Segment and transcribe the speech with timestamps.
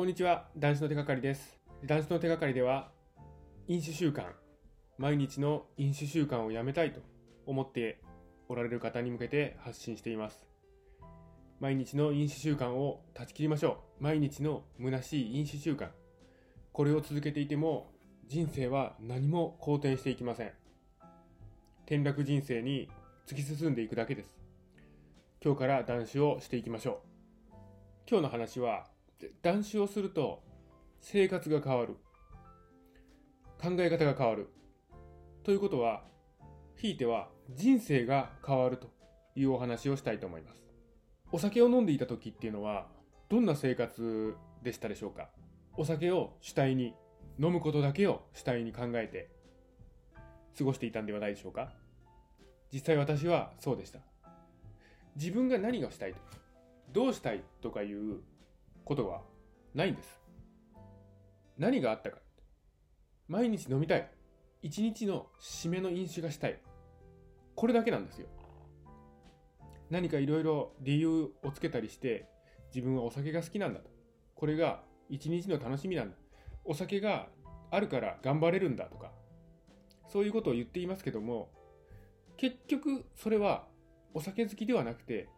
[0.00, 1.60] こんにちは男子の手がかりです。
[1.84, 2.90] 男子の手がかりでは
[3.68, 4.24] 飲酒習慣。
[4.96, 7.00] 毎日の飲酒習慣をやめたいと
[7.44, 8.00] 思って
[8.48, 10.46] おられる方に向けて発信しています。
[11.60, 14.02] 毎日の飲酒習慣を断ち切りましょう。
[14.02, 15.90] 毎日の虚しい飲酒習慣。
[16.72, 17.92] これを続けていても
[18.26, 20.52] 人生は何も好転していきません。
[21.84, 22.88] 転落人生に
[23.26, 24.40] 突き進んでいくだけです。
[25.44, 27.54] 今日から断酒をしていきましょう。
[28.08, 28.86] 今日の話は
[29.42, 30.42] 断酒をすると
[31.00, 31.96] 生活が変わる。
[33.60, 34.48] 考え方が変わる。
[35.44, 36.02] ということは
[36.76, 38.90] ひいては人生が変わると
[39.34, 40.60] いうお話をしたいと思います。
[41.32, 42.86] お酒を飲んでいた時っていうのは
[43.28, 45.28] どんな生活でしたでしょうか？
[45.76, 46.94] お酒を主体に
[47.38, 49.30] 飲むことだけを主体に考えて
[50.58, 51.72] 過ごしていたんではないでしょうか？
[52.72, 54.00] 実際私はそうでした。
[55.16, 56.24] 自分が何がしたいとか
[56.92, 58.20] どうしたいとかいう
[58.90, 59.22] ことは
[59.72, 60.20] ないんです。
[61.56, 62.18] 何があったか。
[63.28, 64.10] 毎日飲みたい。
[64.62, 66.60] 一日の締めの飲酒がしたい。
[67.54, 68.26] これだけなんですよ。
[69.90, 72.26] 何かいろいろ理由をつけたりして
[72.74, 73.88] 自分はお酒が好きなんだと。
[74.34, 76.16] これが一日の楽しみなんだ。
[76.64, 77.28] お酒が
[77.70, 79.12] あるから頑張れるんだとか。
[80.08, 81.52] そういうことを言っていますけども
[82.36, 83.68] 結局それは
[84.14, 85.28] お酒好きではなくて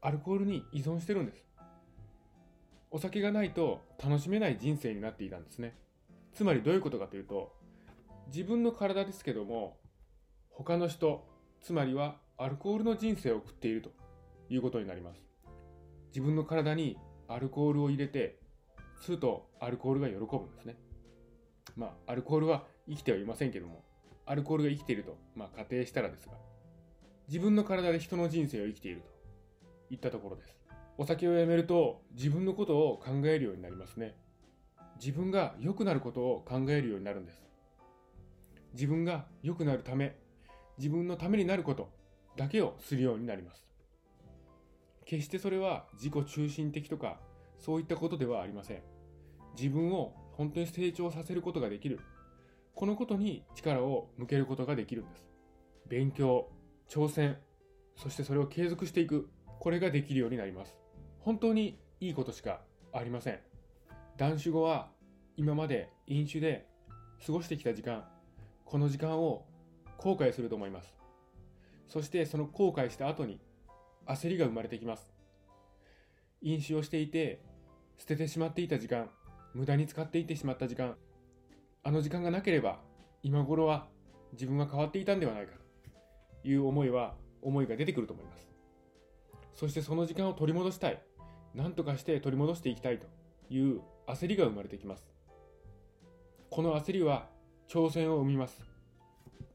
[0.00, 1.44] アルコールに依存してるんです。
[2.94, 5.74] お酒がないと楽しめない人生になっていたんですね。
[6.32, 7.52] つまりどういうことかというと
[8.28, 9.76] 自分の体ですけども
[10.50, 11.26] 他の人
[11.60, 13.90] つまりはアルコールの人生を送っていると
[14.48, 15.20] いうことになります。
[16.10, 18.38] 自分の体にアルコールを入れて
[19.00, 20.76] するとアルコールが喜ぶんですね。
[21.76, 23.82] まあアルコールは生きてはいませんけども
[24.24, 26.34] アルコールが生きていると、まあ、仮定したらですが
[27.26, 29.08] 自分の体で人の人生を生きていると
[29.94, 30.63] いったところです。
[30.96, 34.14] お酒をやめると自分のことを考えるようになりますね。
[35.00, 37.42] 自分が良くなることを考えるようになるんです。
[38.72, 40.16] 自分が良くなるため
[40.78, 41.90] 自分のためになること
[42.36, 43.66] だけをするようになります。
[45.04, 47.18] 決してそれは自己中心的とか
[47.58, 48.82] そういったことではありません。
[49.56, 52.00] 自分を本当に成長させることができる。
[52.74, 55.24] このことに力を向けることができるんです。
[55.88, 56.50] 勉強
[56.88, 57.36] 挑戦
[57.96, 59.28] そしてそれを継続していく。
[59.60, 60.83] これができるようになります。
[61.24, 62.60] 本当にいいことしか
[62.92, 63.38] ありません。
[64.18, 64.90] 断酒後は
[65.38, 66.66] 今まで飲酒で
[67.24, 68.04] 過ごしてきた時間
[68.66, 69.46] この時間を
[69.96, 70.94] 後悔すると思います。
[71.88, 73.40] そしてその後悔した後に
[74.06, 75.14] 焦りが生まれてきます。
[76.42, 77.40] 飲酒をしていて
[77.96, 79.08] 捨ててしまっていた時間
[79.54, 80.94] 無駄に使っていってしまった時間
[81.82, 82.80] あの時間がなければ
[83.22, 83.86] 今頃は
[84.32, 85.54] 自分は変わっていたんではないか
[86.42, 88.46] という思いは思いが出てくると思います。
[89.54, 91.00] そしてその時間を取り戻したい。
[91.54, 93.06] 何とかして取り戻していきたいと
[93.48, 95.08] いう焦りが生まれてきます。
[96.50, 97.28] この焦りは
[97.68, 98.62] 挑戦を生みます。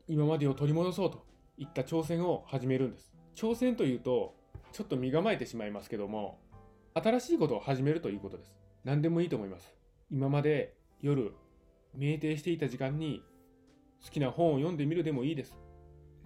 [0.07, 1.25] 今までを取り戻そうと
[1.57, 3.13] いった挑戦を始めるんです。
[3.35, 4.35] 挑戦というと
[4.71, 6.39] ちょっと身構えてしまいますけども
[6.93, 8.55] 新しいことを始めるということです。
[8.83, 9.73] 何でもいいと思います。
[10.09, 11.33] 今まで夜
[11.97, 13.23] 酩酊していた時間に
[14.03, 15.57] 好きな本を読んでみるでもいいです。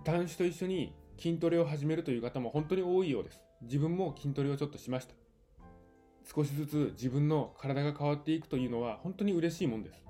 [0.03, 3.41] 男子と一緒に筋トレを始めるという方も本当に多いようです。
[3.62, 5.16] 自分も筋トレをちょっとしました。
[6.23, 10.03] 少しずつ自分の体が変わっていくというのは本当に嬉しいもんです。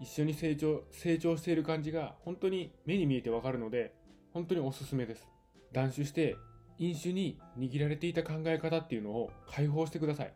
[0.00, 3.94] 一緒に成長成長している感じが本当に目に見えてわかるので
[4.32, 5.26] 本当におすすめです。
[5.72, 6.36] 断酒して
[6.78, 10.34] 飲酒に握られていた考え方っていうのを解放してください。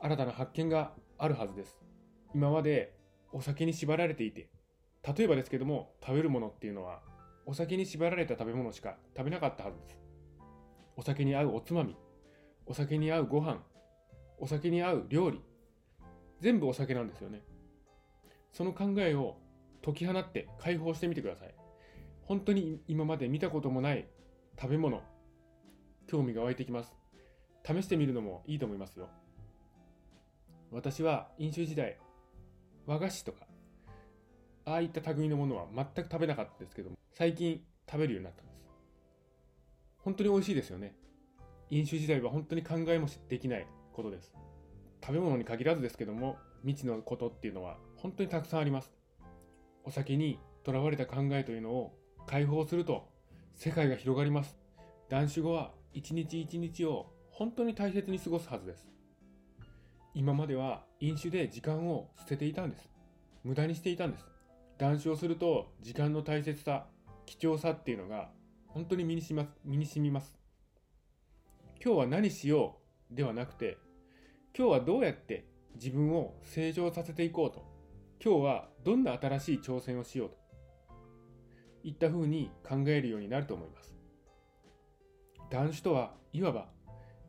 [0.00, 1.78] 新たな発見があるはずです。
[2.34, 2.96] 今まで
[3.32, 4.48] お酒に縛られていて
[5.16, 7.00] 例えばですけども食べるものっていうのは
[7.46, 9.98] お酒に縛られた食べ物しか食べなかったはずです。
[10.96, 11.96] お酒に合うおつまみ。
[12.66, 13.62] お酒に合うご飯
[14.38, 15.40] お酒に合う料理
[16.40, 17.42] 全部お酒なんですよね。
[18.52, 19.36] その考えを
[19.82, 21.54] 解き放って解放してみてください。
[22.22, 24.06] 本当に今まで見たこともない
[24.60, 25.02] 食べ物
[26.06, 26.94] 興味が湧いてきます。
[27.66, 29.08] 試してみるのもいいと思いますよ。
[30.70, 31.98] 私は飲酒時代
[32.86, 33.46] 和菓子とか
[34.64, 38.56] ああいった類のものは全く食べなかったですけども最近食べるようになったんです。
[39.98, 40.94] 本当に美味しいですよね。
[41.74, 44.32] 飲酒時代は本当に考えもできないことです。
[45.04, 48.92] 食べ物に限らずですけども未知のことっていうのは本当にたくさんあります。
[49.82, 51.98] お酒にとらわれた考えというのを
[52.28, 53.08] 解放すると
[53.54, 54.56] 世界が広がります。
[55.08, 58.88] 断酒後は一日一日を本当に大切に過ごすはずです。
[60.14, 62.88] 今までは飲酒で時間を捨てていたんです。
[63.42, 64.24] 無駄にしていたんです。
[64.78, 66.86] 断酒をすると時間の大切さ
[67.26, 68.30] 貴重さっていうのが
[68.68, 69.48] 本当に身にします。
[69.64, 70.43] 身に染みます。
[71.82, 72.78] 今日は何しよ
[73.10, 73.78] うではなくて
[74.56, 77.74] 今日はどうやって自分を成長させていこうと。
[78.24, 80.36] 今日はどんな新しい挑戦をしようと。
[81.82, 83.94] いったふうに考えるようになると思います。
[85.50, 86.68] 断酒とはいわば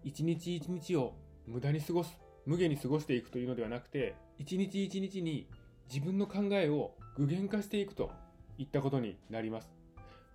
[0.04, 1.14] 一日一日を
[1.46, 5.50] 無駄に過ごす無限に過ごしていくというのではなくて一日一日に
[5.90, 8.12] 自分の考えを具現化していくと
[8.58, 9.74] いったことになります。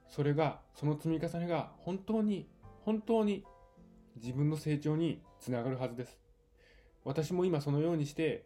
[0.09, 2.49] それがその積み重ねが本当に
[2.85, 3.45] 本当に
[4.23, 6.19] 自分の成長につながるはずです。
[7.05, 8.45] 私も今そのようにして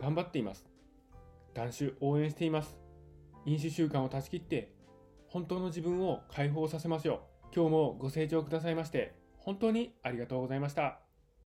[0.00, 0.64] 頑張っています。
[1.54, 2.78] 断酒応援しています。
[3.44, 4.72] 飲酒習慣を断ち切って
[5.28, 7.20] 本当の自分を解放させましょう。
[7.54, 11.07] 今日もご清聴くださいまして本当にありがとうございました。